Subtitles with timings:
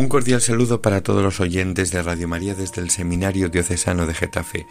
[0.00, 4.14] Un cordial saludo para todos los oyentes de Radio María desde el Seminario Diocesano de
[4.14, 4.66] Getafe.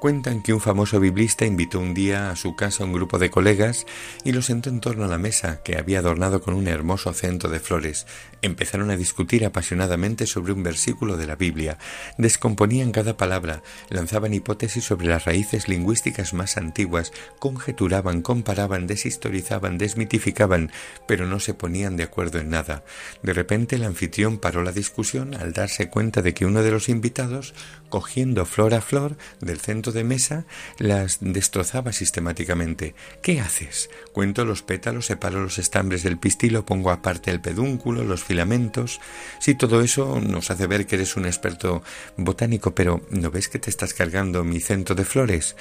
[0.00, 3.30] Cuentan que un famoso biblista invitó un día a su casa a un grupo de
[3.30, 3.86] colegas
[4.24, 7.48] y los sentó en torno a la mesa que había adornado con un hermoso centro
[7.48, 8.08] de flores.
[8.42, 11.78] Empezaron a discutir apasionadamente sobre un versículo de la Biblia,
[12.18, 20.72] descomponían cada palabra, lanzaban hipótesis sobre las raíces lingüísticas más antiguas, conjeturaban, comparaban, deshistorizaban, desmitificaban,
[21.06, 22.82] pero no se ponían de acuerdo en nada.
[23.22, 26.88] De repente el anfitrión paró la discusión al darse cuenta de que uno de los
[26.88, 27.54] invitados,
[27.88, 30.44] cogiendo flor a flor del centro de mesa
[30.78, 32.94] las destrozaba sistemáticamente.
[33.22, 33.90] ¿Qué haces?
[34.12, 39.00] Cuento los pétalos, separo los estambres del pistilo, pongo aparte el pedúnculo, los filamentos.
[39.38, 41.82] Sí, todo eso nos hace ver que eres un experto
[42.16, 45.56] botánico, pero ¿no ves que te estás cargando mi centro de flores?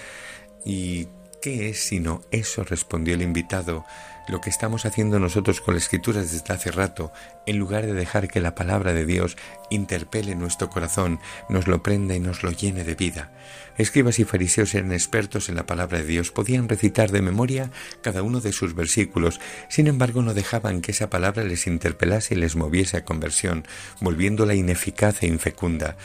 [0.66, 1.08] ¿Y
[1.42, 2.64] qué es sino eso?
[2.64, 3.86] respondió el invitado
[4.32, 7.12] lo que estamos haciendo nosotros con la escritura desde hace rato,
[7.46, 9.36] en lugar de dejar que la palabra de Dios
[9.70, 13.32] interpele nuestro corazón, nos lo prenda y nos lo llene de vida.
[13.78, 18.24] Escribas y fariseos eran expertos en la palabra de Dios, podían recitar de memoria cada
[18.24, 22.56] uno de sus versículos, sin embargo no dejaban que esa palabra les interpelase y les
[22.56, 23.66] moviese a conversión,
[24.00, 25.98] volviéndola ineficaz e infecunda.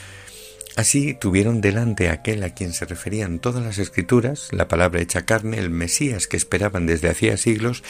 [0.77, 5.59] Así tuvieron delante aquel a quien se referían todas las escrituras, la palabra hecha carne,
[5.59, 7.83] el Mesías que esperaban desde hacía siglos,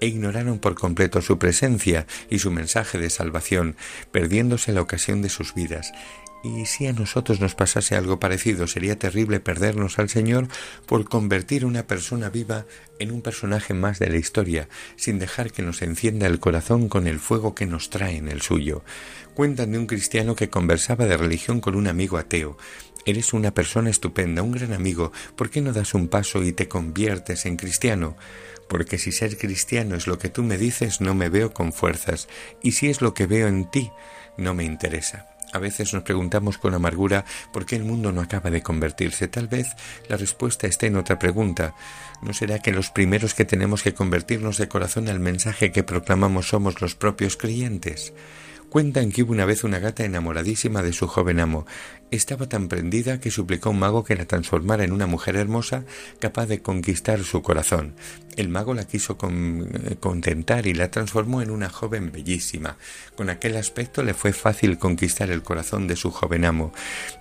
[0.00, 3.76] e ignoraron por completo su presencia y su mensaje de salvación,
[4.12, 5.92] perdiéndose la ocasión de sus vidas.
[6.44, 10.48] Y si a nosotros nos pasase algo parecido, sería terrible perdernos al Señor
[10.84, 12.66] por convertir una persona viva
[12.98, 17.06] en un personaje más de la historia, sin dejar que nos encienda el corazón con
[17.06, 18.84] el fuego que nos trae en el suyo.
[19.32, 22.58] Cuentan de un cristiano que conversaba de religión con un amigo ateo.
[23.06, 26.68] Eres una persona estupenda, un gran amigo, ¿por qué no das un paso y te
[26.68, 28.18] conviertes en cristiano?
[28.68, 32.28] Porque si ser cristiano es lo que tú me dices, no me veo con fuerzas,
[32.62, 33.90] y si es lo que veo en ti,
[34.36, 35.33] no me interesa.
[35.52, 39.28] A veces nos preguntamos con amargura por qué el mundo no acaba de convertirse.
[39.28, 39.68] Tal vez
[40.08, 41.74] la respuesta esté en otra pregunta.
[42.22, 46.48] ¿No será que los primeros que tenemos que convertirnos de corazón al mensaje que proclamamos
[46.48, 48.12] somos los propios creyentes?
[48.74, 51.64] Cuentan que hubo una vez una gata enamoradísima de su joven amo.
[52.10, 55.84] Estaba tan prendida que suplicó a un mago que la transformara en una mujer hermosa
[56.18, 57.94] capaz de conquistar su corazón.
[58.36, 62.76] El mago la quiso eh, contentar y la transformó en una joven bellísima.
[63.14, 66.72] Con aquel aspecto le fue fácil conquistar el corazón de su joven amo,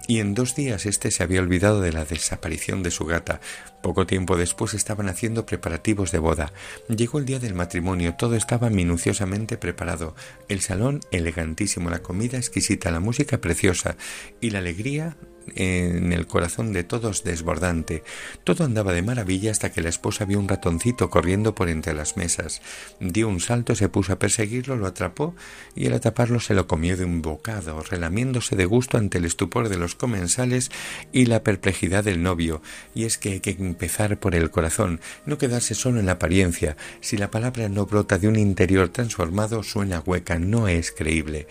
[0.07, 3.41] y en dos días éste se había olvidado de la desaparición de su gata.
[3.83, 6.53] Poco tiempo después estaban haciendo preparativos de boda.
[6.87, 10.15] Llegó el día del matrimonio, todo estaba minuciosamente preparado.
[10.47, 13.97] El salón elegantísimo, la comida exquisita, la música preciosa
[14.39, 15.17] y la alegría
[15.55, 18.03] en el corazón de todos desbordante.
[18.43, 22.17] Todo andaba de maravilla hasta que la esposa vio un ratoncito corriendo por entre las
[22.17, 22.61] mesas.
[22.99, 25.35] Dio un salto, se puso a perseguirlo, lo atrapó
[25.75, 29.69] y al atraparlo se lo comió de un bocado, relamiéndose de gusto ante el estupor
[29.69, 30.71] de los comensales
[31.11, 32.61] y la perplejidad del novio.
[32.95, 36.77] Y es que hay que empezar por el corazón, no quedarse solo en la apariencia.
[37.01, 41.47] Si la palabra no brota de un interior transformado, suena hueca, no es creíble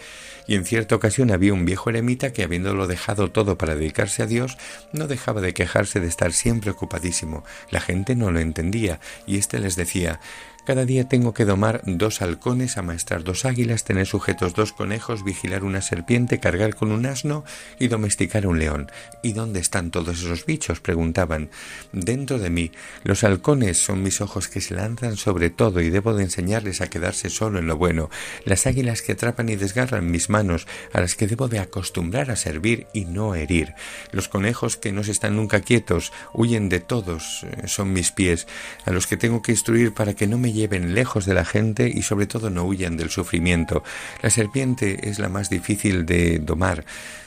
[0.46, 4.26] y en cierta ocasión había un viejo eremita que habiéndolo dejado todo para dedicarse a
[4.26, 4.56] Dios,
[4.92, 7.44] no dejaba de quejarse de estar siempre ocupadísimo.
[7.70, 10.20] La gente no lo entendía, y éste les decía
[10.64, 15.64] cada día tengo que domar dos halcones, amaestrar dos águilas, tener sujetos dos conejos, vigilar
[15.64, 17.44] una serpiente, cargar con un asno
[17.80, 18.90] y domesticar un león.
[19.22, 20.80] ¿Y dónde están todos esos bichos?
[20.80, 21.50] preguntaban.
[21.92, 22.70] Dentro de mí.
[23.02, 26.88] Los halcones son mis ojos que se lanzan sobre todo y debo de enseñarles a
[26.88, 28.08] quedarse solo en lo bueno.
[28.44, 32.36] Las águilas que atrapan y desgarran mis manos, a las que debo de acostumbrar a
[32.36, 33.74] servir y no herir.
[34.12, 38.46] Los conejos que no se están nunca quietos, huyen de todos, eh, son mis pies,
[38.84, 42.02] a los que tengo que instruir para que no lleven lejos de la gente y
[42.02, 43.82] sobre todo no huyan del sufrimiento.
[44.22, 46.84] La serpiente es la más difícil de domar,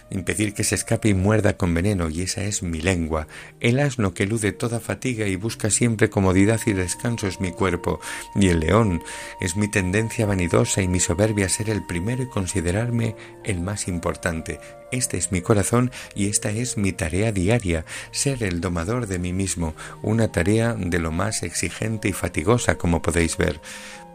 [0.10, 3.28] impedir que se escape y muerda con veneno, y esa es mi lengua.
[3.60, 8.00] El asno que elude toda fatiga y busca siempre comodidad y descanso es mi cuerpo,
[8.36, 9.02] y el león
[9.42, 14.60] es mi tendencia vanidosa y mi soberbia ser el primero y considerarme el más importante.
[14.92, 19.34] Este es mi corazón y esta es mi tarea diaria, ser el domador de mí
[19.34, 23.60] mismo, una tarea de lo más exigente y fatigosa, como podéis ver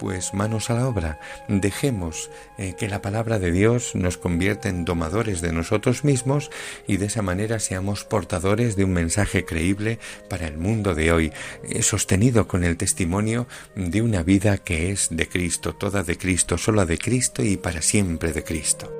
[0.00, 1.20] pues manos a la obra.
[1.46, 6.50] Dejemos eh, que la palabra de Dios nos convierta en domadores de nosotros mismos
[6.88, 9.98] y de esa manera seamos portadores de un mensaje creíble
[10.30, 11.32] para el mundo de hoy,
[11.68, 16.56] eh, sostenido con el testimonio de una vida que es de Cristo, toda de Cristo,
[16.56, 18.90] sola de Cristo y para siempre de Cristo.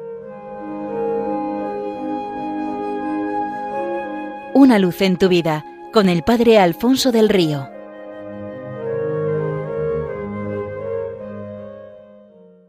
[4.52, 5.64] Una luz en tu vida
[5.94, 7.79] con el Padre Alfonso del Río.